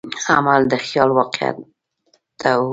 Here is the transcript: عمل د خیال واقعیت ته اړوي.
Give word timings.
عمل 0.35 0.61
د 0.71 0.73
خیال 0.85 1.09
واقعیت 1.17 1.57
ته 2.39 2.47
اړوي. 2.55 2.67